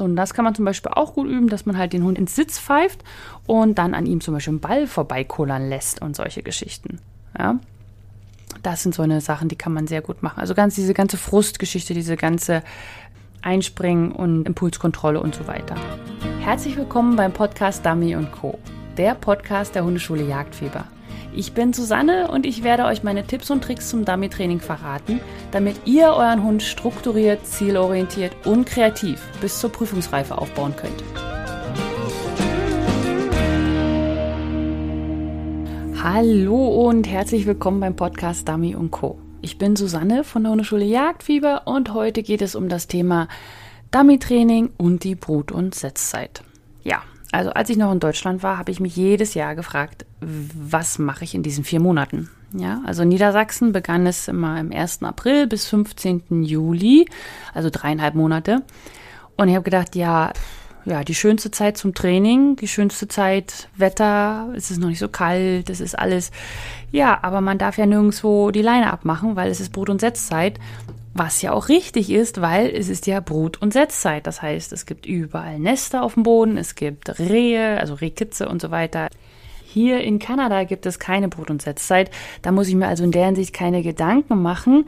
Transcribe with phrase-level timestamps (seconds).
[0.00, 2.34] Und das kann man zum Beispiel auch gut üben, dass man halt den Hund ins
[2.34, 3.02] Sitz pfeift
[3.46, 6.98] und dann an ihm zum Beispiel einen Ball vorbeikullern lässt und solche Geschichten.
[7.38, 7.58] Ja.
[8.62, 10.40] Das sind so eine Sachen, die kann man sehr gut machen.
[10.40, 12.62] Also ganz diese ganze Frustgeschichte, diese ganze
[13.42, 15.76] Einspringen und Impulskontrolle und so weiter.
[16.40, 18.58] Herzlich willkommen beim Podcast Dummy Co.,
[18.96, 20.86] der Podcast der Hundeschule Jagdfieber.
[21.34, 25.20] Ich bin Susanne und ich werde euch meine Tipps und Tricks zum Dummy-Training verraten,
[25.50, 31.02] damit ihr euren Hund strukturiert, zielorientiert und kreativ bis zur Prüfungsreife aufbauen könnt.
[36.02, 39.18] Hallo und herzlich willkommen beim Podcast Dummy Co.
[39.42, 43.28] Ich bin Susanne von der Hundeschule Jagdfieber und heute geht es um das Thema
[43.90, 46.42] Dummy-Training und die Brut- und Setzzeit.
[46.82, 50.98] Ja, also als ich noch in Deutschland war, habe ich mich jedes Jahr gefragt, was
[50.98, 52.30] mache ich in diesen vier Monaten?
[52.54, 55.02] Ja, also in Niedersachsen begann es immer im 1.
[55.02, 56.42] April bis 15.
[56.42, 57.06] Juli,
[57.52, 58.62] also dreieinhalb Monate.
[59.36, 60.32] Und ich habe gedacht, ja,
[60.86, 65.08] ja, die schönste Zeit zum Training, die schönste Zeit, Wetter, es ist noch nicht so
[65.08, 66.30] kalt, es ist alles.
[66.90, 70.58] Ja, aber man darf ja nirgendwo die Leine abmachen, weil es ist Brut- und Setzzeit.
[71.18, 74.24] Was ja auch richtig ist, weil es ist ja Brut- und Setzzeit.
[74.24, 78.62] Das heißt, es gibt überall Nester auf dem Boden, es gibt Rehe, also Rehkitze und
[78.62, 79.08] so weiter.
[79.64, 82.12] Hier in Kanada gibt es keine Brut- und Setzzeit.
[82.42, 84.84] Da muss ich mir also in der Hinsicht keine Gedanken machen.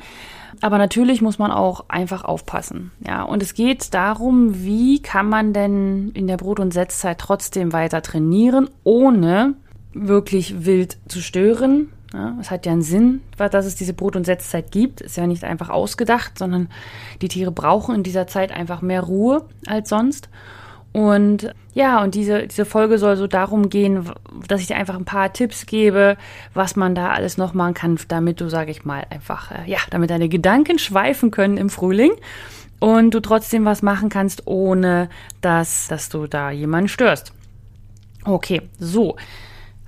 [0.61, 2.93] Aber natürlich muss man auch einfach aufpassen.
[3.05, 7.73] Ja, und es geht darum, wie kann man denn in der Brut- und Setzzeit trotzdem
[7.73, 9.55] weiter trainieren, ohne
[9.95, 11.89] wirklich wild zu stören.
[12.13, 15.01] Ja, es hat ja einen Sinn, dass es diese Brut- und Setzzeit gibt.
[15.01, 16.69] Ist ja nicht einfach ausgedacht, sondern
[17.23, 20.29] die Tiere brauchen in dieser Zeit einfach mehr Ruhe als sonst.
[20.93, 24.11] Und ja, und diese, diese Folge soll so darum gehen,
[24.49, 26.17] dass ich dir einfach ein paar Tipps gebe,
[26.53, 29.79] was man da alles noch machen kann, damit du, sage ich mal, einfach, äh, ja,
[29.91, 32.11] damit deine Gedanken schweifen können im Frühling
[32.81, 35.09] und du trotzdem was machen kannst, ohne
[35.43, 37.33] dass, dass du da jemanden störst.
[38.25, 39.17] Okay, so.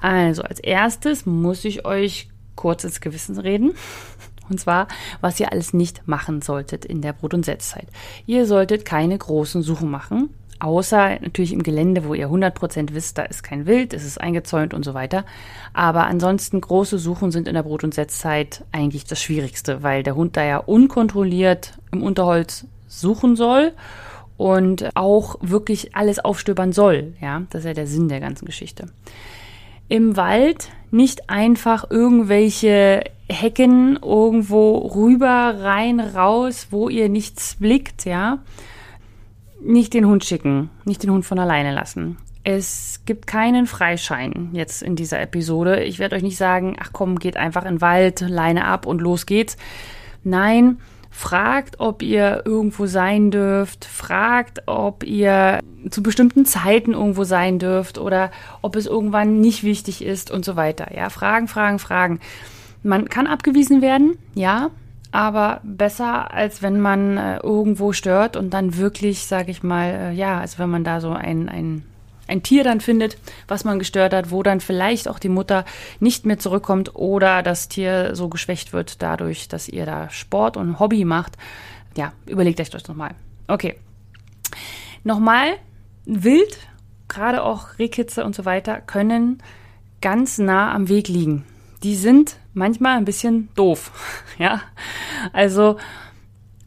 [0.03, 3.73] Also als erstes muss ich euch kurz ins Gewissen reden.
[4.51, 4.89] Und zwar,
[5.20, 7.86] was ihr alles nicht machen solltet in der Brut- und Setzzeit.
[8.27, 13.23] Ihr solltet keine großen Suchen machen, außer natürlich im Gelände, wo ihr 100% wisst, da
[13.23, 15.24] ist kein Wild, es ist eingezäunt und so weiter.
[15.73, 20.17] Aber ansonsten große Suchen sind in der Brut- und Setzzeit eigentlich das Schwierigste, weil der
[20.17, 23.73] Hund da ja unkontrolliert im Unterholz suchen soll
[24.36, 27.14] und auch wirklich alles aufstöbern soll.
[27.20, 28.89] Ja, das ist ja der Sinn der ganzen Geschichte.
[29.92, 38.39] Im Wald nicht einfach irgendwelche Hecken irgendwo rüber, rein, raus, wo ihr nichts blickt, ja.
[39.61, 42.17] Nicht den Hund schicken, nicht den Hund von alleine lassen.
[42.42, 45.85] Es gibt keinen Freischein jetzt in dieser Episode.
[45.85, 49.03] Ich werde euch nicht sagen, ach komm, geht einfach in den Wald, Leine ab und
[49.03, 49.59] los geht's.
[50.24, 50.79] Nein,
[51.12, 57.98] fragt, ob ihr irgendwo sein dürft, fragt, ob ihr zu bestimmten Zeiten irgendwo sein dürft
[57.98, 58.30] oder
[58.62, 60.96] ob es irgendwann nicht wichtig ist und so weiter.
[60.96, 62.18] Ja, Fragen, Fragen, Fragen.
[62.83, 64.70] Man kann abgewiesen werden, ja,
[65.12, 70.12] aber besser, als wenn man äh, irgendwo stört und dann wirklich, sage ich mal, äh,
[70.12, 71.84] ja, also wenn man da so ein, ein,
[72.32, 75.64] ein Tier dann findet, was man gestört hat, wo dann vielleicht auch die Mutter
[76.00, 80.80] nicht mehr zurückkommt oder das Tier so geschwächt wird dadurch, dass ihr da Sport und
[80.80, 81.36] Hobby macht.
[81.96, 83.14] Ja, überlegt euch das nochmal.
[83.48, 83.76] Okay.
[85.04, 85.56] Nochmal,
[86.06, 86.58] wild,
[87.08, 89.42] gerade auch Rehkitze und so weiter, können
[90.00, 91.44] ganz nah am Weg liegen.
[91.82, 93.92] Die sind manchmal ein bisschen doof.
[94.38, 94.62] Ja,
[95.32, 95.76] also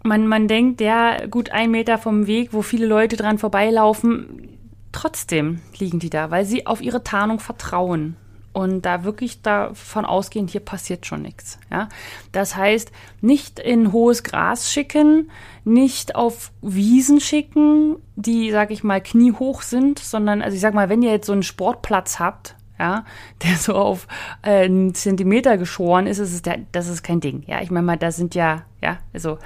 [0.03, 4.54] man, man denkt, ja, gut ein Meter vom Weg, wo viele Leute dran vorbeilaufen,
[4.95, 8.15] trotzdem liegen die da, weil sie auf ihre Tarnung vertrauen
[8.53, 11.59] und da wirklich davon ausgehen, hier passiert schon nichts.
[11.69, 11.89] Ja,
[12.31, 12.89] das heißt,
[13.19, 15.29] nicht in hohes Gras schicken,
[15.65, 20.87] nicht auf Wiesen schicken, die, sag ich mal, kniehoch sind, sondern, also ich sag mal,
[20.87, 23.03] wenn ihr jetzt so einen Sportplatz habt, ja,
[23.43, 24.07] der so auf
[24.41, 27.43] äh, einen Zentimeter geschoren ist, ist es der, das ist kein Ding.
[27.47, 29.37] Ja, ich meine mal, da sind ja, ja, also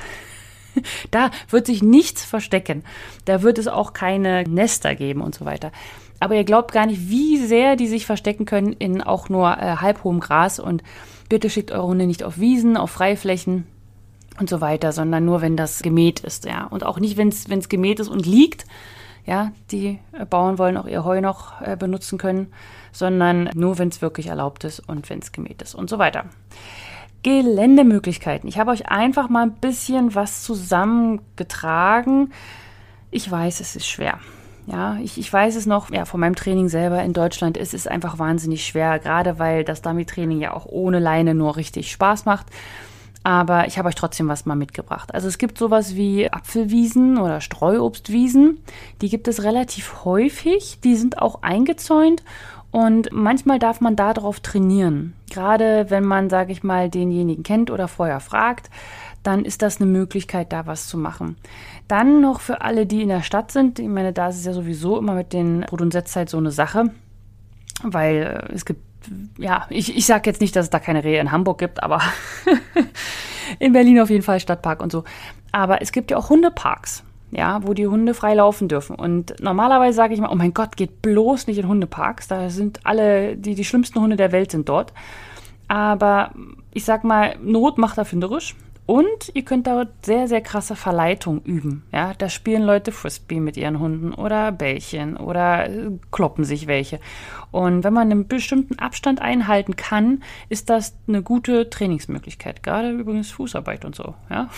[1.11, 2.83] da wird sich nichts verstecken.
[3.25, 5.71] Da wird es auch keine Nester geben und so weiter.
[6.19, 9.77] Aber ihr glaubt gar nicht, wie sehr die sich verstecken können in auch nur äh,
[9.77, 10.59] halbhohem Gras.
[10.59, 10.83] Und
[11.29, 13.65] bitte schickt eure Hunde nicht auf Wiesen, auf Freiflächen
[14.39, 16.65] und so weiter, sondern nur, wenn das gemäht ist, ja.
[16.65, 18.65] Und auch nicht, wenn es gemäht ist und liegt.
[19.25, 19.99] Ja, die
[20.29, 22.47] Bauern wollen auch ihr Heu noch äh, benutzen können,
[22.91, 26.25] sondern nur, wenn es wirklich erlaubt ist und wenn es gemäht ist und so weiter.
[27.23, 28.47] Geländemöglichkeiten.
[28.47, 32.31] Ich habe euch einfach mal ein bisschen was zusammengetragen.
[33.11, 34.19] Ich weiß, es ist schwer.
[34.67, 37.87] Ja, ich, ich weiß es noch, ja, von meinem Training selber in Deutschland ist es
[37.87, 42.45] einfach wahnsinnig schwer, gerade weil das Dummy-Training ja auch ohne Leine nur richtig Spaß macht.
[43.23, 45.13] aber ich habe euch trotzdem was mal mitgebracht.
[45.13, 48.59] Also es gibt sowas wie Apfelwiesen oder Streuobstwiesen.
[49.01, 50.79] Die gibt es relativ häufig.
[50.83, 52.23] Die sind auch eingezäunt
[52.71, 55.13] und manchmal darf man darauf trainieren.
[55.29, 58.69] Gerade wenn man, sage ich mal, denjenigen kennt oder vorher fragt,
[59.23, 61.35] dann ist das eine Möglichkeit, da was zu machen.
[61.87, 63.79] Dann noch für alle, die in der Stadt sind.
[63.79, 66.51] Ich meine, da ist es ja sowieso immer mit den Brut- und Setzzeit so eine
[66.51, 66.91] Sache,
[67.83, 68.81] weil es gibt
[69.37, 72.01] ja, ich, ich sage jetzt nicht, dass es da keine Rehe in Hamburg gibt, aber
[73.59, 75.03] in Berlin auf jeden Fall Stadtpark und so.
[75.51, 78.95] Aber es gibt ja auch Hundeparks, ja, wo die Hunde frei laufen dürfen.
[78.95, 82.27] Und normalerweise sage ich mal, oh mein Gott, geht bloß nicht in Hundeparks.
[82.27, 84.93] Da sind alle, die, die schlimmsten Hunde der Welt sind dort.
[85.67, 86.31] Aber
[86.73, 88.55] ich sag mal, Not macht erfinderisch.
[88.89, 91.83] Und ihr könnt dort sehr, sehr krasse Verleitung üben.
[91.91, 96.99] Ja, da spielen Leute Frisbee mit ihren Hunden oder Bällchen oder äh, kloppen sich welche.
[97.51, 102.63] Und wenn man einen bestimmten Abstand einhalten kann, ist das eine gute Trainingsmöglichkeit.
[102.63, 104.15] Gerade übrigens Fußarbeit und so.
[104.27, 104.49] Ja.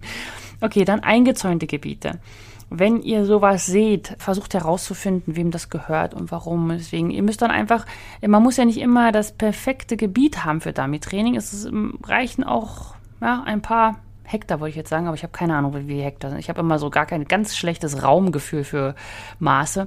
[0.60, 2.18] okay, dann eingezäunte Gebiete.
[2.70, 6.68] Wenn ihr sowas seht, versucht herauszufinden, wem das gehört und warum.
[6.70, 7.86] Deswegen, ihr müsst dann einfach,
[8.26, 11.36] man muss ja nicht immer das perfekte Gebiet haben für Dummy-Training.
[11.36, 11.70] Es
[12.02, 15.74] reichen auch ja, ein paar Hektar wollte ich jetzt sagen, aber ich habe keine Ahnung,
[15.74, 16.38] wie viele Hektar sind.
[16.38, 18.94] Ich habe immer so gar kein ganz schlechtes Raumgefühl für
[19.38, 19.86] Maße.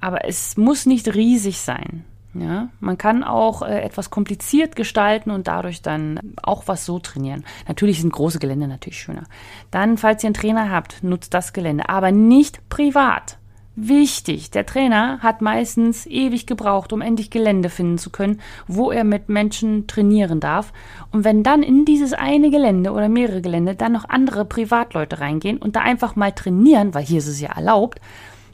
[0.00, 2.04] Aber es muss nicht riesig sein.
[2.34, 7.44] Ja, man kann auch äh, etwas kompliziert gestalten und dadurch dann auch was so trainieren.
[7.68, 9.24] Natürlich sind große Gelände natürlich schöner.
[9.70, 13.36] Dann, falls ihr einen Trainer habt, nutzt das Gelände, aber nicht privat.
[13.74, 19.02] Wichtig, der Trainer hat meistens ewig gebraucht, um endlich Gelände finden zu können, wo er
[19.02, 20.74] mit Menschen trainieren darf.
[21.10, 25.56] Und wenn dann in dieses eine Gelände oder mehrere Gelände dann noch andere Privatleute reingehen
[25.56, 27.98] und da einfach mal trainieren, weil hier ist es ja erlaubt,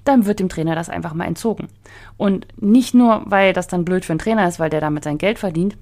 [0.04, 1.66] dann wird dem Trainer das einfach mal entzogen.
[2.16, 5.18] Und nicht nur, weil das dann blöd für den Trainer ist, weil der damit sein
[5.18, 5.76] Geld verdient.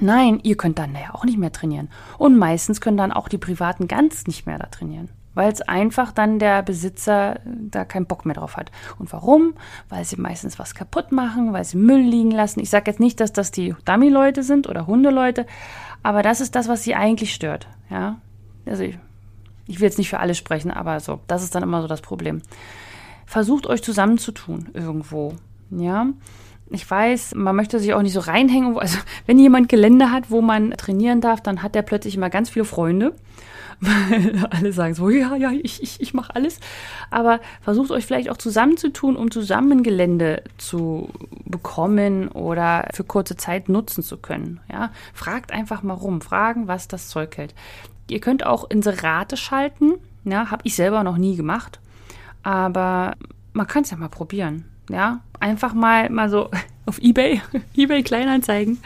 [0.00, 1.90] Nein, ihr könnt dann ja auch nicht mehr trainieren.
[2.16, 6.12] Und meistens können dann auch die Privaten ganz nicht mehr da trainieren weil es einfach
[6.12, 8.72] dann der Besitzer da keinen Bock mehr drauf hat.
[8.98, 9.54] Und warum?
[9.90, 12.58] Weil sie meistens was kaputt machen, weil sie Müll liegen lassen.
[12.60, 15.46] Ich sage jetzt nicht, dass das die Dummy-Leute sind oder Hundeleute,
[16.02, 17.68] aber das ist das, was sie eigentlich stört.
[17.90, 18.16] Ja,
[18.64, 18.98] also ich,
[19.66, 22.00] ich will jetzt nicht für alle sprechen, aber so, das ist dann immer so das
[22.00, 22.40] Problem.
[23.26, 25.34] Versucht euch zusammenzutun irgendwo.
[25.70, 26.06] Ja,
[26.70, 28.78] ich weiß, man möchte sich auch nicht so reinhängen.
[28.78, 32.48] Also, wenn jemand Gelände hat, wo man trainieren darf, dann hat der plötzlich immer ganz
[32.48, 33.12] viele Freunde
[33.80, 36.60] weil alle sagen so, ja, ja, ich, ich, ich mache alles.
[37.10, 41.10] Aber versucht euch vielleicht auch zusammenzutun, um zusammen Gelände zu
[41.44, 44.60] bekommen oder für kurze Zeit nutzen zu können.
[44.70, 47.54] Ja, fragt einfach mal rum, fragen, was das Zeug hält.
[48.08, 49.94] Ihr könnt auch Inserate schalten.
[50.24, 51.80] Ja, habe ich selber noch nie gemacht.
[52.42, 53.14] Aber
[53.52, 54.64] man kann es ja mal probieren.
[54.90, 56.50] Ja, einfach mal, mal so
[56.86, 57.42] auf Ebay,
[57.76, 58.78] Ebay Kleinanzeigen.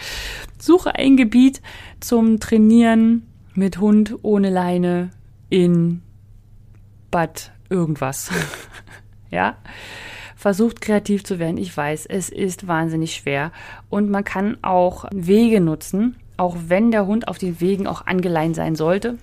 [0.58, 1.60] Suche ein Gebiet
[2.00, 5.10] zum Trainieren mit Hund ohne Leine
[5.48, 6.02] in
[7.10, 8.30] Bad irgendwas.
[9.30, 9.56] ja?
[10.36, 11.58] Versucht kreativ zu werden.
[11.58, 13.52] Ich weiß, es ist wahnsinnig schwer.
[13.90, 18.56] Und man kann auch Wege nutzen, auch wenn der Hund auf den Wegen auch angeleint
[18.56, 19.18] sein sollte.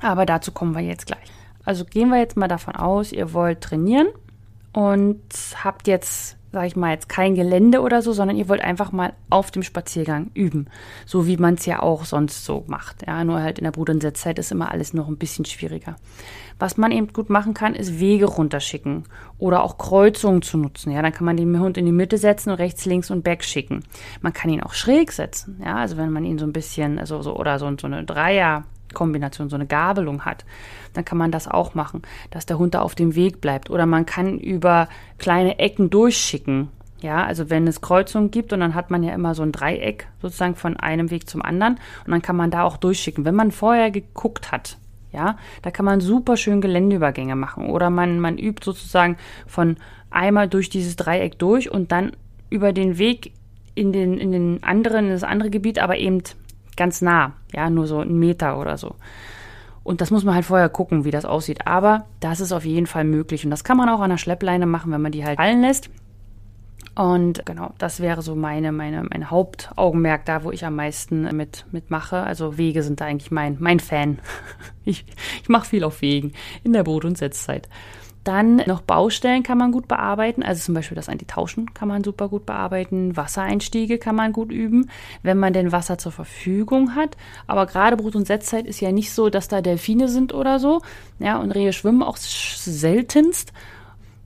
[0.00, 1.32] Aber dazu kommen wir jetzt gleich.
[1.64, 4.08] Also gehen wir jetzt mal davon aus, ihr wollt trainieren
[4.74, 5.22] und
[5.62, 9.12] habt jetzt sage ich mal, jetzt kein Gelände oder so, sondern ihr wollt einfach mal
[9.28, 10.68] auf dem Spaziergang üben.
[11.04, 13.06] So wie man es ja auch sonst so macht.
[13.06, 15.96] Ja, nur halt in der Brut- und Setzzeit ist immer alles noch ein bisschen schwieriger.
[16.58, 19.04] Was man eben gut machen kann, ist Wege runterschicken
[19.38, 20.92] oder auch Kreuzungen zu nutzen.
[20.92, 23.44] Ja, dann kann man den Hund in die Mitte setzen und rechts, links und back
[23.44, 23.80] schicken.
[24.22, 25.60] Man kann ihn auch schräg setzen.
[25.64, 28.64] Ja, also wenn man ihn so ein bisschen, also so, oder so, so eine Dreier,
[28.94, 30.44] Kombination, so eine Gabelung hat,
[30.94, 33.68] dann kann man das auch machen, dass der Hund da auf dem Weg bleibt.
[33.70, 36.68] Oder man kann über kleine Ecken durchschicken.
[37.00, 40.08] Ja, also wenn es Kreuzungen gibt und dann hat man ja immer so ein Dreieck
[40.22, 41.74] sozusagen von einem Weg zum anderen
[42.06, 43.26] und dann kann man da auch durchschicken.
[43.26, 44.78] Wenn man vorher geguckt hat,
[45.12, 49.76] ja, da kann man super schön Geländeübergänge machen oder man, man übt sozusagen von
[50.10, 52.12] einmal durch dieses Dreieck durch und dann
[52.48, 53.32] über den Weg
[53.74, 56.22] in den, in den anderen, in das andere Gebiet, aber eben
[56.76, 58.96] ganz nah, ja, nur so einen Meter oder so.
[59.82, 61.66] Und das muss man halt vorher gucken, wie das aussieht.
[61.66, 63.44] Aber das ist auf jeden Fall möglich.
[63.44, 65.90] Und das kann man auch an der Schleppleine machen, wenn man die halt fallen lässt.
[66.94, 71.66] Und genau, das wäre so meine, meine, mein Hauptaugenmerk da, wo ich am meisten mit,
[71.72, 72.22] mitmache.
[72.22, 74.18] Also Wege sind da eigentlich mein, mein Fan.
[74.86, 75.06] Ich,
[75.40, 77.70] ich mache viel auf Wegen in der Brot- und Setzzeit.
[78.24, 82.28] Dann noch Baustellen kann man gut bearbeiten, also zum Beispiel das Antitauschen kann man super
[82.28, 84.90] gut bearbeiten, Wassereinstiege kann man gut üben,
[85.22, 87.18] wenn man denn Wasser zur Verfügung hat.
[87.46, 90.80] Aber gerade Brut- und Setzzeit ist ja nicht so, dass da Delfine sind oder so.
[91.18, 93.52] Ja, und Rehe schwimmen auch seltenst.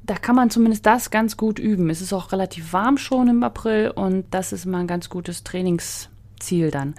[0.04, 1.90] Da kann man zumindest das ganz gut üben.
[1.90, 5.44] Es ist auch relativ warm schon im April und das ist mal ein ganz gutes
[5.44, 6.08] Trainings
[6.40, 6.95] Ziel dann.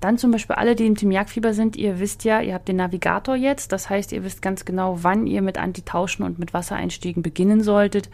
[0.00, 2.76] Dann zum Beispiel alle, die im Team Jagdfieber sind, ihr wisst ja, ihr habt den
[2.76, 3.72] Navigator jetzt.
[3.72, 8.08] Das heißt, ihr wisst ganz genau, wann ihr mit Antitauschen und mit Wassereinstiegen beginnen solltet,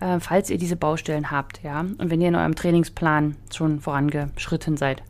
[0.00, 1.62] äh, falls ihr diese Baustellen habt.
[1.62, 1.80] Ja?
[1.80, 5.02] Und wenn ihr in eurem Trainingsplan schon vorangeschritten seid.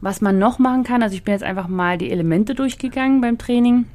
[0.00, 3.38] Was man noch machen kann, also ich bin jetzt einfach mal die Elemente durchgegangen beim
[3.38, 3.86] Training.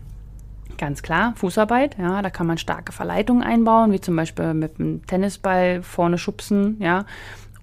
[0.78, 5.06] Ganz klar, Fußarbeit, ja, da kann man starke Verleitungen einbauen, wie zum Beispiel mit einem
[5.06, 7.06] Tennisball vorne schubsen, ja,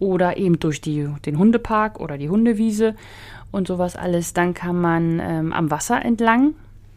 [0.01, 2.97] oder eben durch die, den Hundepark oder die Hundewiese
[3.53, 4.33] und sowas alles.
[4.33, 6.55] Dann kann man ähm, am Wasser entlang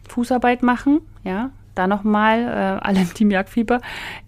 [0.08, 1.50] Fußarbeit machen, ja.
[1.74, 3.80] Da nochmal, äh, alle im Team Jagdfieber.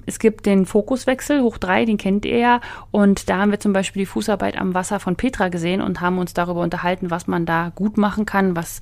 [0.05, 2.61] Es gibt den Fokuswechsel, hoch drei, den kennt ihr ja.
[2.91, 6.19] Und da haben wir zum Beispiel die Fußarbeit am Wasser von Petra gesehen und haben
[6.19, 8.81] uns darüber unterhalten, was man da gut machen kann, was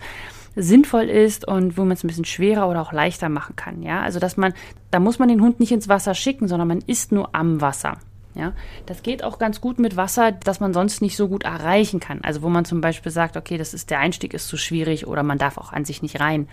[0.57, 3.83] sinnvoll ist und wo man es ein bisschen schwerer oder auch leichter machen kann.
[3.83, 4.55] Ja, also dass man,
[4.91, 7.99] da muss man den Hund nicht ins Wasser schicken, sondern man ist nur am Wasser.
[8.35, 8.53] Ja,
[8.87, 12.21] das geht auch ganz gut mit Wasser, das man sonst nicht so gut erreichen kann.
[12.23, 15.23] Also wo man zum Beispiel sagt, okay, das ist der Einstieg ist zu schwierig oder
[15.23, 16.49] man darf auch an sich nicht rein.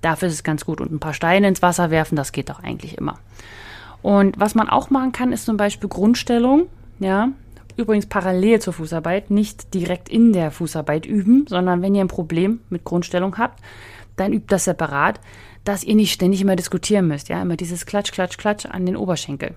[0.00, 2.62] Dafür ist es ganz gut und ein paar Steine ins Wasser werfen, das geht doch
[2.62, 3.18] eigentlich immer.
[4.00, 6.68] Und was man auch machen kann, ist zum Beispiel Grundstellung.
[6.98, 7.28] Ja,
[7.76, 12.60] übrigens parallel zur Fußarbeit, nicht direkt in der Fußarbeit üben, sondern wenn ihr ein Problem
[12.70, 13.60] mit Grundstellung habt,
[14.16, 15.20] dann übt das separat,
[15.64, 17.28] dass ihr nicht ständig immer diskutieren müsst.
[17.28, 19.54] Ja, immer dieses Klatsch, Klatsch, Klatsch an den Oberschenkel.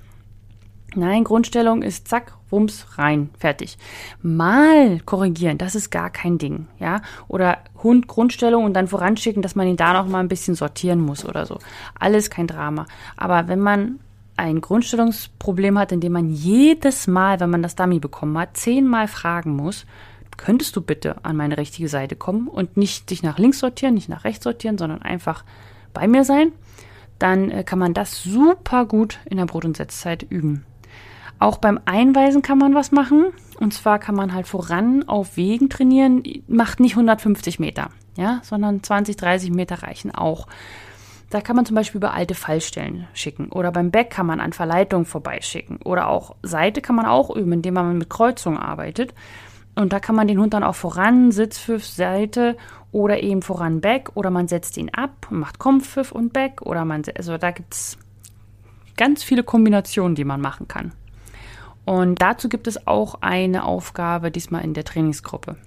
[0.93, 3.77] Nein, Grundstellung ist zack, rums, rein, fertig.
[4.21, 7.01] Mal korrigieren, das ist gar kein Ding, ja?
[7.29, 10.99] Oder Hund Grundstellung und dann voranschicken, dass man ihn da noch mal ein bisschen sortieren
[10.99, 11.59] muss oder so.
[11.97, 12.85] Alles kein Drama.
[13.15, 13.99] Aber wenn man
[14.35, 19.07] ein Grundstellungsproblem hat, in dem man jedes Mal, wenn man das Dummy bekommen hat, zehnmal
[19.07, 19.85] fragen muss,
[20.35, 24.09] könntest du bitte an meine richtige Seite kommen und nicht dich nach links sortieren, nicht
[24.09, 25.45] nach rechts sortieren, sondern einfach
[25.93, 26.51] bei mir sein,
[27.19, 30.65] dann äh, kann man das super gut in der Brot- und Setzzeit üben.
[31.41, 33.33] Auch beim Einweisen kann man was machen.
[33.59, 36.21] Und zwar kann man halt voran auf Wegen trainieren.
[36.47, 40.45] Macht nicht 150 Meter, ja, sondern 20, 30 Meter reichen auch.
[41.31, 43.49] Da kann man zum Beispiel über alte Fallstellen schicken.
[43.49, 45.77] Oder beim Back kann man an Verleitungen vorbeischicken.
[45.83, 49.15] Oder auch Seite kann man auch üben, indem man mit Kreuzungen arbeitet.
[49.73, 52.55] Und da kann man den Hund dann auch voran, Sitzpfiff, Seite
[52.91, 54.11] oder eben voran Back.
[54.13, 56.61] Oder man setzt ihn ab und macht Kompfiff und Back.
[56.61, 57.97] Oder man, also da gibt es
[58.95, 60.91] ganz viele Kombinationen, die man machen kann.
[61.85, 65.57] Und dazu gibt es auch eine Aufgabe, diesmal in der Trainingsgruppe.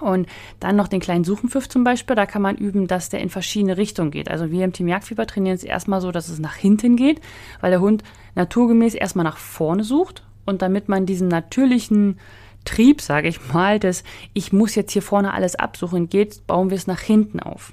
[0.00, 0.28] Und
[0.60, 2.16] dann noch den kleinen Suchenpfiff zum Beispiel.
[2.16, 4.30] Da kann man üben, dass der in verschiedene Richtungen geht.
[4.30, 7.20] Also wir im Team Jagdfieber trainieren es erstmal so, dass es nach hinten geht,
[7.60, 8.02] weil der Hund
[8.34, 10.24] naturgemäß erstmal nach vorne sucht.
[10.46, 12.18] Und damit man diesen natürlichen
[12.64, 16.76] Trieb, sage ich mal, dass ich muss jetzt hier vorne alles absuchen geht, bauen wir
[16.76, 17.72] es nach hinten auf.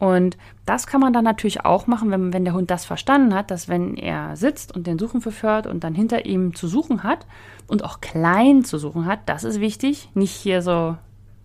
[0.00, 3.50] Und das kann man dann natürlich auch machen, wenn, wenn der Hund das verstanden hat,
[3.50, 7.26] dass wenn er sitzt und den Suchen verführt und dann hinter ihm zu suchen hat
[7.66, 10.08] und auch klein zu suchen hat, das ist wichtig.
[10.14, 10.96] Nicht hier so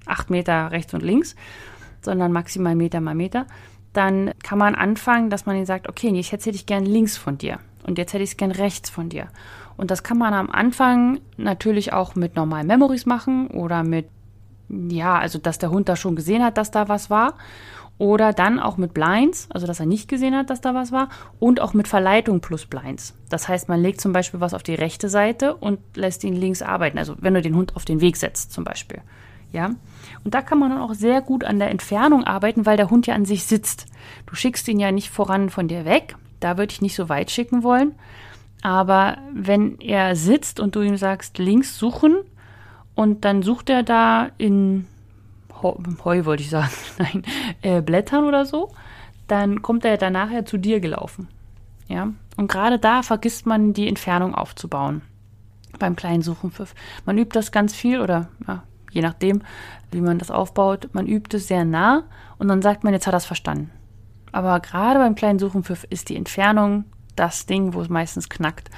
[0.05, 1.35] acht Meter rechts und links,
[2.01, 3.45] sondern maximal Meter mal Meter.
[3.91, 7.37] Dann kann man anfangen, dass man ihn sagt, okay, jetzt hätte ich gern links von
[7.37, 9.27] dir und jetzt hätte ich es gern rechts von dir.
[9.75, 14.07] Und das kann man am Anfang natürlich auch mit normalen Memories machen oder mit,
[14.69, 17.33] ja, also dass der Hund da schon gesehen hat, dass da was war.
[17.97, 21.09] Oder dann auch mit Blinds, also dass er nicht gesehen hat, dass da was war.
[21.39, 23.15] Und auch mit Verleitung plus Blinds.
[23.29, 26.61] Das heißt, man legt zum Beispiel was auf die rechte Seite und lässt ihn links
[26.61, 26.97] arbeiten.
[26.97, 29.01] Also wenn du den Hund auf den Weg setzt zum Beispiel.
[29.53, 29.67] Ja.
[30.25, 33.07] Und da kann man dann auch sehr gut an der Entfernung arbeiten, weil der Hund
[33.07, 33.85] ja an sich sitzt.
[34.25, 36.17] Du schickst ihn ja nicht voran von dir weg.
[36.41, 37.95] Da würde ich nicht so weit schicken wollen.
[38.61, 42.17] Aber wenn er sitzt und du ihm sagst, links suchen
[42.95, 44.87] und dann sucht er da in
[45.61, 47.23] Heu wollte ich sagen, nein,
[47.61, 48.71] äh, Blättern oder so,
[49.27, 51.27] dann kommt er dann nachher zu dir gelaufen.
[51.87, 55.01] Ja, und gerade da vergisst man die Entfernung aufzubauen
[55.77, 56.73] beim kleinen Suchenpfiff.
[57.05, 59.41] Man übt das ganz viel oder ja, je nachdem,
[59.91, 62.03] wie man das aufbaut, man übt es sehr nah
[62.37, 63.71] und dann sagt man, jetzt hat er es verstanden.
[64.31, 66.85] Aber gerade beim kleinen Suchenpfiff ist die Entfernung
[67.15, 68.69] das Ding, wo es meistens knackt,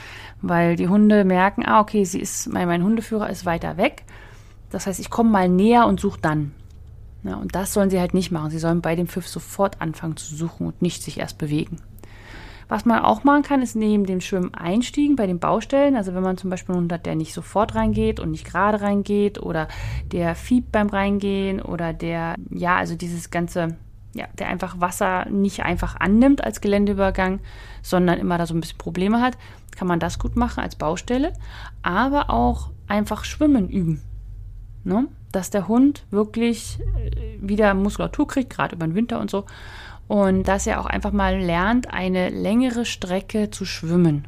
[0.41, 4.03] weil die Hunde merken, ah, okay, sie ist, mein, mein Hundeführer ist weiter weg.
[4.69, 6.53] Das heißt, ich komme mal näher und suche dann.
[7.23, 8.51] Ja, und das sollen sie halt nicht machen.
[8.51, 11.77] Sie sollen bei dem Pfiff sofort anfangen zu suchen und nicht sich erst bewegen.
[12.69, 15.95] Was man auch machen kann, ist neben dem Schwimmen einstiegen bei den Baustellen.
[15.95, 18.81] Also wenn man zum Beispiel einen Hund hat, der nicht sofort reingeht und nicht gerade
[18.81, 19.69] reingeht oder
[20.11, 23.77] der fiebt beim Reingehen oder der, ja, also dieses ganze,
[24.13, 27.39] ja, der einfach Wasser nicht einfach annimmt als Geländeübergang,
[27.81, 29.37] sondern immer da so ein bisschen Probleme hat,
[29.71, 31.31] kann man das gut machen als Baustelle.
[31.83, 34.01] Aber auch einfach Schwimmen üben.
[34.83, 35.07] Ne?
[35.31, 39.45] Dass der Hund wirklich äh, wieder Muskulatur kriegt, gerade über den Winter und so.
[40.07, 44.27] Und dass er auch einfach mal lernt, eine längere Strecke zu schwimmen.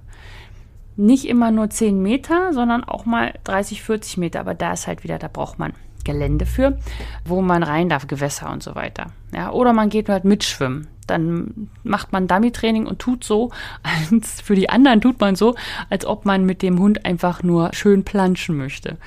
[0.98, 4.42] Nicht immer nur 10 Meter, sondern auch mal 30, 40 Meter.
[4.42, 6.78] Aber da ist halt wieder, da braucht man Gelände für,
[7.26, 9.08] wo man rein darf, Gewässer und so weiter.
[9.34, 10.88] Ja, oder man geht halt mitschwimmen.
[11.08, 13.52] Dann macht man Dummy-Training und tut so,
[14.10, 15.56] als für die anderen tut man so,
[15.90, 18.98] als ob man mit dem Hund einfach nur schön planschen möchte.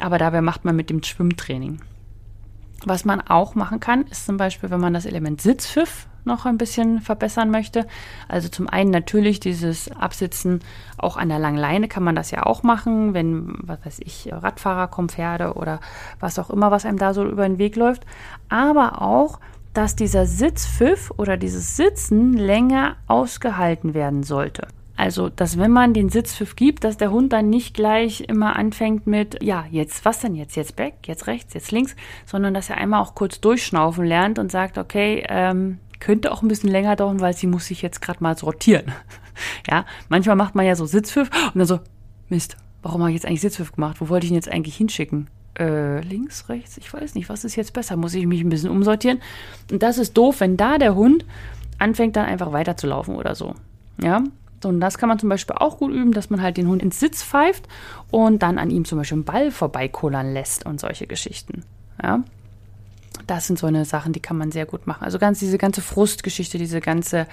[0.00, 1.80] Aber dabei macht man mit dem Schwimmtraining.
[2.84, 6.58] Was man auch machen kann, ist zum Beispiel, wenn man das Element Sitzpfiff noch ein
[6.58, 7.86] bisschen verbessern möchte.
[8.28, 10.60] Also zum einen natürlich dieses Absitzen
[10.98, 14.28] auch an der langen Leine kann man das ja auch machen, wenn, was weiß ich,
[14.30, 15.80] Radfahrer kommen, Pferde oder
[16.18, 18.04] was auch immer, was einem da so über den Weg läuft.
[18.48, 19.40] Aber auch,
[19.72, 24.66] dass dieser Sitzpfiff oder dieses Sitzen länger ausgehalten werden sollte.
[25.00, 29.06] Also, dass wenn man den Sitzpfiff gibt, dass der Hund dann nicht gleich immer anfängt
[29.06, 30.56] mit, ja, jetzt, was denn jetzt?
[30.56, 34.52] Jetzt back, jetzt rechts, jetzt links, sondern dass er einmal auch kurz durchschnaufen lernt und
[34.52, 38.22] sagt, okay, ähm, könnte auch ein bisschen länger dauern, weil sie muss sich jetzt gerade
[38.22, 38.92] mal sortieren.
[39.70, 41.80] ja, manchmal macht man ja so Sitzpfiff und dann so,
[42.28, 44.02] Mist, warum habe ich jetzt eigentlich Sitzpfiff gemacht?
[44.02, 45.30] Wo wollte ich ihn jetzt eigentlich hinschicken?
[45.58, 47.96] Äh, links, rechts, ich weiß nicht, was ist jetzt besser?
[47.96, 49.22] Muss ich mich ein bisschen umsortieren?
[49.72, 51.24] Und das ist doof, wenn da der Hund
[51.78, 53.54] anfängt dann einfach weiterzulaufen oder so.
[54.02, 54.22] Ja,
[54.62, 56.82] so, und das kann man zum Beispiel auch gut üben, dass man halt den Hund
[56.82, 57.66] ins Sitz pfeift
[58.10, 61.64] und dann an ihm zum Beispiel einen Ball vorbeikullern lässt und solche Geschichten.
[62.02, 62.22] Ja,
[63.26, 65.04] das sind so eine Sachen, die kann man sehr gut machen.
[65.04, 67.26] Also ganz diese ganze Frustgeschichte, diese ganze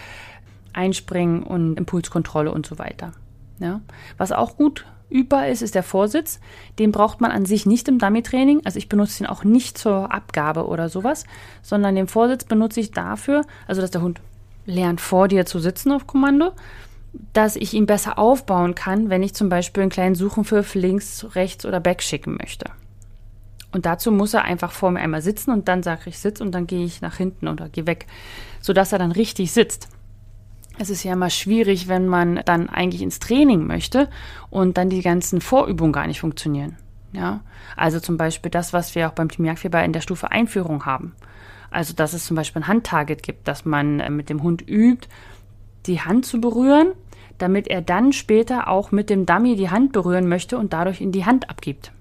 [0.73, 3.11] Einspringen und Impulskontrolle und so weiter.
[3.59, 3.81] Ja.
[4.17, 6.39] Was auch gut übbar ist, ist der Vorsitz.
[6.79, 8.61] Den braucht man an sich nicht im Dummy-Training.
[8.65, 11.25] Also ich benutze den auch nicht zur Abgabe oder sowas,
[11.61, 14.21] sondern den Vorsitz benutze ich dafür, also dass der Hund
[14.65, 16.51] lernt vor dir zu sitzen auf Kommando,
[17.33, 21.65] dass ich ihn besser aufbauen kann, wenn ich zum Beispiel einen kleinen Suchenpfiff links, rechts
[21.65, 22.65] oder back schicken möchte.
[23.71, 26.53] Und dazu muss er einfach vor mir einmal sitzen und dann sage ich Sitz und
[26.53, 28.07] dann gehe ich nach hinten oder gehe weg,
[28.61, 29.89] sodass er dann richtig sitzt.
[30.79, 34.09] Es ist ja immer schwierig, wenn man dann eigentlich ins Training möchte
[34.49, 36.77] und dann die ganzen Vorübungen gar nicht funktionieren.
[37.13, 37.41] Ja,
[37.75, 41.15] also zum Beispiel das, was wir auch beim Team Jagdfieber in der Stufe Einführung haben.
[41.71, 45.07] Also, dass es zum Beispiel ein Handtarget gibt, dass man äh, mit dem Hund übt,
[45.85, 46.93] die Hand zu berühren,
[47.37, 51.11] damit er dann später auch mit dem Dummy die Hand berühren möchte und dadurch in
[51.11, 51.91] die Hand abgibt.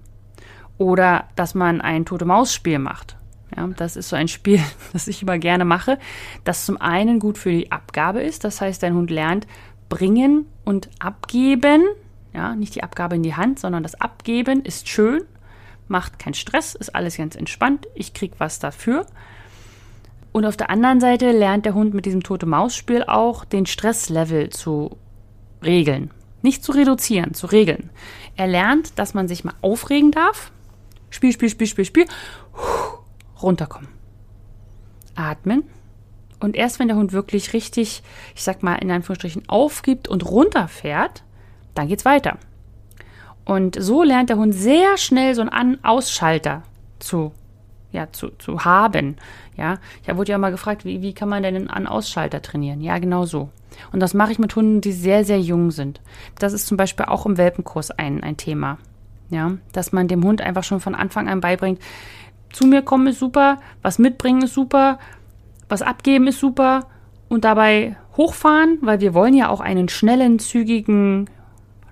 [0.77, 3.17] Oder dass man ein Tote-Maus-Spiel macht.
[3.55, 4.61] Ja, das ist so ein Spiel,
[4.93, 5.97] das ich immer gerne mache,
[6.43, 8.43] das zum einen gut für die Abgabe ist.
[8.43, 9.47] Das heißt, dein Hund lernt
[9.89, 11.83] bringen und abgeben.
[12.33, 15.23] Ja, nicht die Abgabe in die Hand, sondern das Abgeben ist schön,
[15.87, 17.87] macht keinen Stress, ist alles ganz entspannt.
[17.95, 19.05] Ich krieg was dafür.
[20.33, 24.97] Und auf der anderen Seite lernt der Hund mit diesem Tote-Maus-Spiel auch den Stresslevel zu
[25.63, 26.11] regeln.
[26.41, 27.89] Nicht zu reduzieren, zu regeln.
[28.35, 30.51] Er lernt, dass man sich mal aufregen darf,
[31.09, 32.05] Spiel, Spiel, Spiel, Spiel, Spiel.
[33.41, 33.89] runterkommen.
[35.15, 35.63] Atmen.
[36.39, 38.03] Und erst wenn der Hund wirklich richtig,
[38.35, 41.23] ich sag mal in Anführungsstrichen, aufgibt und runterfährt,
[41.73, 42.37] dann geht's weiter.
[43.45, 46.63] Und so lernt der Hund sehr schnell so einen An-Ausschalter
[46.99, 47.31] zu,
[47.91, 49.15] ja, zu, zu haben.
[49.55, 52.81] Ja, ich wurde ja mal gefragt, wie, wie kann man denn einen An-Ausschalter trainieren?
[52.81, 53.49] Ja, genau so.
[53.91, 56.01] Und das mache ich mit Hunden, die sehr, sehr jung sind.
[56.39, 58.77] Das ist zum Beispiel auch im Welpenkurs ein, ein Thema.
[59.29, 61.81] Ja, dass man dem Hund einfach schon von Anfang an beibringt,
[62.51, 64.99] zu mir kommen ist super, was mitbringen ist super,
[65.67, 66.87] was abgeben ist super
[67.27, 71.29] und dabei hochfahren, weil wir wollen ja auch einen schnellen, zügigen,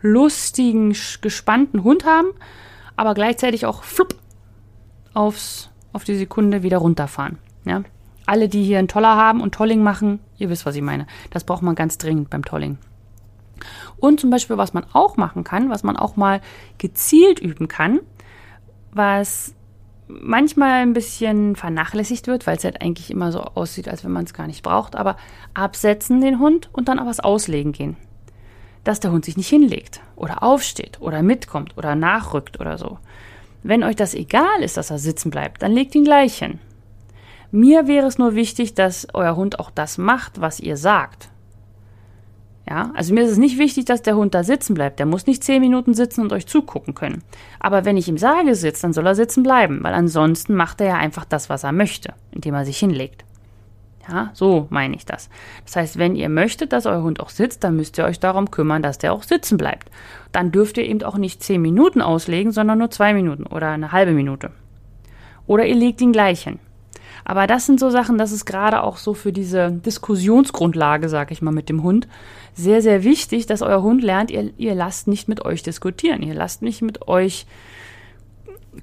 [0.01, 2.29] lustigen, gespannten Hund haben,
[2.95, 4.15] aber gleichzeitig auch flupp
[5.13, 7.38] aufs, auf die Sekunde wieder runterfahren.
[7.65, 7.83] Ja?
[8.25, 11.07] Alle, die hier einen Toller haben und Tolling machen, ihr wisst, was ich meine.
[11.29, 12.77] Das braucht man ganz dringend beim Tolling.
[13.97, 16.41] Und zum Beispiel, was man auch machen kann, was man auch mal
[16.77, 17.99] gezielt üben kann,
[18.91, 19.55] was
[20.07, 24.25] manchmal ein bisschen vernachlässigt wird, weil es halt eigentlich immer so aussieht, als wenn man
[24.25, 25.17] es gar nicht braucht, aber
[25.53, 27.97] absetzen den Hund und dann aber was auslegen gehen.
[28.83, 32.99] Dass der Hund sich nicht hinlegt oder aufsteht oder mitkommt oder nachrückt oder so.
[33.63, 36.59] Wenn euch das egal ist, dass er sitzen bleibt, dann legt ihn gleich hin.
[37.55, 41.29] Mir wäre es nur wichtig, dass euer Hund auch das macht, was ihr sagt.
[42.69, 44.99] Ja, also mir ist es nicht wichtig, dass der Hund da sitzen bleibt.
[44.99, 47.23] Der muss nicht zehn Minuten sitzen und euch zugucken können.
[47.61, 50.87] Aber wenn ich ihm sage, sitzt, dann soll er sitzen bleiben, weil ansonsten macht er
[50.87, 53.23] ja einfach das, was er möchte, indem er sich hinlegt.
[54.09, 55.29] Ja, so meine ich das.
[55.63, 58.51] Das heißt, wenn ihr möchtet, dass euer Hund auch sitzt, dann müsst ihr euch darum
[58.51, 59.89] kümmern, dass der auch sitzen bleibt.
[60.33, 63.93] Dann dürft ihr eben auch nicht zehn Minuten auslegen, sondern nur zwei Minuten oder eine
[63.93, 64.51] halbe Minute.
[65.47, 66.59] Oder ihr legt ihn gleich hin.
[67.25, 71.41] Aber das sind so Sachen, das ist gerade auch so für diese Diskussionsgrundlage, sag ich
[71.41, 72.07] mal, mit dem Hund,
[72.53, 76.21] sehr, sehr wichtig, dass euer Hund lernt, ihr, ihr lasst nicht mit euch diskutieren.
[76.21, 77.47] Ihr lasst nicht mit euch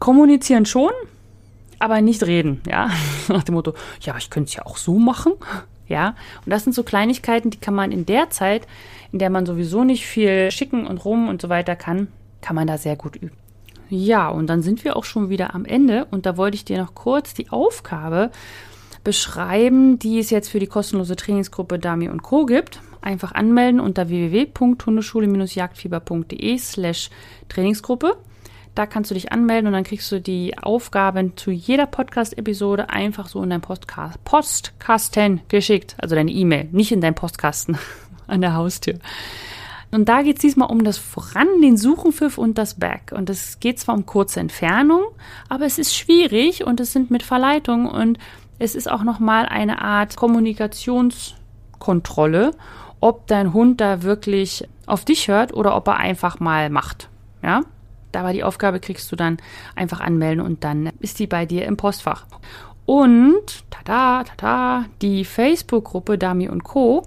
[0.01, 0.91] kommunizieren schon,
[1.79, 2.91] aber nicht reden, ja.
[3.29, 5.33] Nach dem Motto, ja, ich könnte es ja auch so machen.
[5.89, 8.67] Ja, und das sind so Kleinigkeiten, die kann man in der Zeit,
[9.13, 12.09] in der man sowieso nicht viel schicken und rum und so weiter kann,
[12.41, 13.42] kann man da sehr gut üben.
[13.95, 16.79] Ja, und dann sind wir auch schon wieder am Ende und da wollte ich dir
[16.79, 18.31] noch kurz die Aufgabe
[19.05, 22.47] beschreiben, die es jetzt für die kostenlose Trainingsgruppe Dami und Co.
[22.47, 22.81] gibt.
[23.03, 27.11] Einfach anmelden unter www.hundeschule-jagdfieber.de slash
[27.51, 28.17] Trainingsgruppe.
[28.75, 33.29] Da kannst du dich anmelden und dann kriegst du die Aufgaben zu jeder Podcast-Episode einfach
[33.29, 35.97] so in dein Postcast Postkasten geschickt.
[35.99, 37.77] Also deine E-Mail, nicht in dein Postkasten
[38.27, 38.95] an der Haustür.
[39.93, 43.13] Und da geht es diesmal um das Voran, den Suchenpfiff und das Back.
[43.15, 45.03] Und es geht zwar um kurze Entfernung,
[45.51, 48.19] aber es ist schwierig und es sind mit Verleitungen und
[48.59, 52.53] es ist auch nochmal eine Art Kommunikationskontrolle,
[53.01, 57.11] ob dein Hund da wirklich auf dich hört oder ob er einfach mal macht.
[57.43, 57.61] Ja,
[58.13, 59.37] da war die Aufgabe, kriegst du dann
[59.77, 62.25] einfach anmelden und dann ist die bei dir im Postfach.
[62.87, 67.05] Und, tada, tada, die Facebook-Gruppe Dami und Co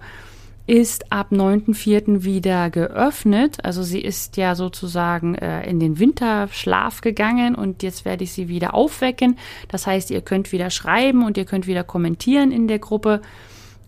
[0.67, 2.23] ist ab 9.4.
[2.23, 3.63] wieder geöffnet.
[3.63, 8.47] Also sie ist ja sozusagen äh, in den Winterschlaf gegangen und jetzt werde ich sie
[8.47, 9.37] wieder aufwecken.
[9.67, 13.21] Das heißt, ihr könnt wieder schreiben und ihr könnt wieder kommentieren in der Gruppe.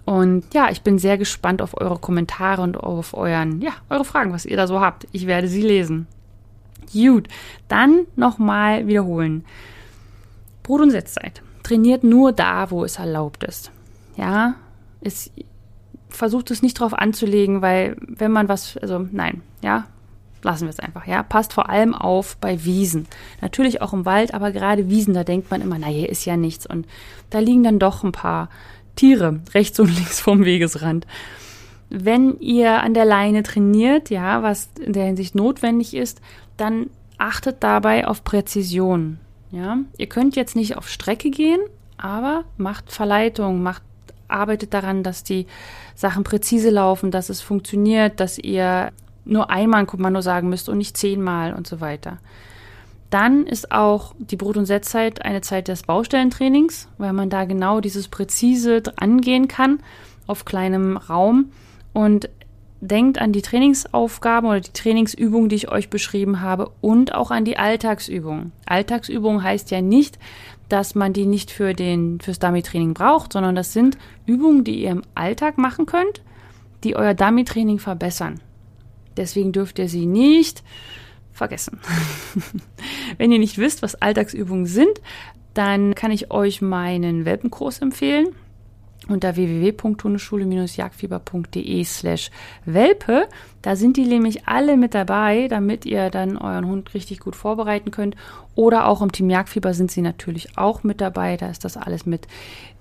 [0.05, 4.31] Und ja, ich bin sehr gespannt auf eure Kommentare und auf euren, ja, eure Fragen,
[4.31, 5.07] was ihr da so habt.
[5.11, 6.07] Ich werde sie lesen.
[6.93, 7.27] Gut,
[7.67, 9.43] dann nochmal wiederholen.
[10.63, 11.41] Brut- und Setzzeit.
[11.63, 13.71] Trainiert nur da, wo es erlaubt ist.
[14.15, 14.55] Ja,
[15.01, 15.31] ist
[16.17, 19.85] versucht es nicht drauf anzulegen, weil wenn man was, also nein, ja,
[20.41, 21.23] lassen wir es einfach, ja.
[21.23, 23.07] Passt vor allem auf bei Wiesen.
[23.41, 26.37] Natürlich auch im Wald, aber gerade Wiesen, da denkt man immer, na, hier ist ja
[26.37, 26.65] nichts.
[26.65, 26.87] Und
[27.29, 28.49] da liegen dann doch ein paar
[28.95, 31.05] Tiere rechts und links vom Wegesrand.
[31.89, 36.19] Wenn ihr an der Leine trainiert, ja, was in der Hinsicht notwendig ist,
[36.57, 39.19] dann achtet dabei auf Präzision.
[39.51, 41.61] Ja, ihr könnt jetzt nicht auf Strecke gehen,
[41.95, 43.81] aber macht Verleitung, macht
[44.27, 45.47] arbeitet daran, dass die
[45.95, 48.91] Sachen präzise laufen, dass es funktioniert, dass ihr
[49.25, 52.17] nur einmal ein Kommando sagen müsst und nicht zehnmal und so weiter.
[53.09, 57.79] Dann ist auch die Brut- und Setzzeit eine Zeit des Baustellentrainings, weil man da genau
[57.79, 59.79] dieses präzise angehen kann
[60.27, 61.51] auf kleinem Raum
[61.93, 62.29] und
[62.81, 67.45] denkt an die Trainingsaufgaben oder die Trainingsübungen, die ich euch beschrieben habe und auch an
[67.45, 68.51] die Alltagsübungen.
[68.65, 70.19] Alltagsübungen heißt ja nicht,
[70.69, 74.91] dass man die nicht für den, fürs Dummy-Training braucht, sondern das sind Übungen, die ihr
[74.91, 76.21] im Alltag machen könnt,
[76.83, 78.39] die euer Dummy-Training verbessern.
[79.15, 80.63] Deswegen dürft ihr sie nicht
[81.31, 81.79] vergessen.
[83.17, 85.01] Wenn ihr nicht wisst, was Alltagsübungen sind,
[85.53, 88.35] dann kann ich euch meinen Welpenkurs empfehlen
[89.07, 92.31] unter www.hundeschule-jagdfieber.de slash
[92.65, 93.27] Welpe.
[93.61, 97.91] Da sind die nämlich alle mit dabei, damit ihr dann euren Hund richtig gut vorbereiten
[97.91, 98.15] könnt.
[98.55, 101.37] Oder auch im Team Jagdfieber sind sie natürlich auch mit dabei.
[101.37, 102.27] Da ist das alles mit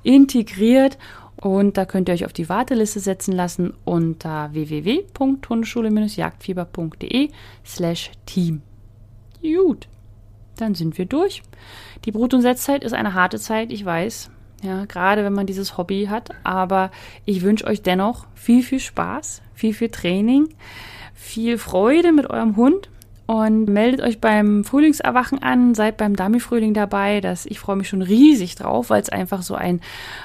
[0.02, 0.98] integriert.
[1.37, 7.29] Und da könnt ihr euch auf die Warteliste setzen lassen unter www.hundeschule-jagdfieber.de
[7.64, 8.62] slash Team.
[9.42, 9.87] Gut,
[10.57, 11.42] dann sind wir durch.
[12.05, 14.31] Die Brut- und Setzzeit ist eine harte Zeit, ich weiß.
[14.62, 16.31] Ja, gerade wenn man dieses Hobby hat.
[16.45, 16.90] Aber
[17.25, 20.49] ich wünsche euch dennoch viel, viel Spaß, viel, viel Training,
[21.14, 22.88] viel Freude mit eurem Hund
[23.27, 27.21] und meldet euch beim Frühlingserwachen an, seid beim Dummy-Frühling dabei.
[27.21, 29.81] Das, ich freue mich schon riesig drauf, weil es einfach so ein,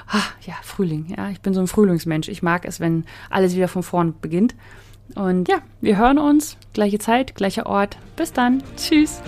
[0.07, 2.29] ach, ja, Frühling, ja, ich bin so ein Frühlingsmensch.
[2.29, 4.55] Ich mag es, wenn alles wieder von vorn beginnt.
[5.15, 7.97] Und ja, wir hören uns, gleiche Zeit, gleicher Ort.
[8.15, 9.21] Bis dann, tschüss.